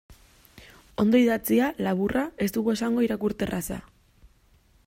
[1.03, 3.83] Ondo idatzia, laburra, ez dugu esango irakurterraza.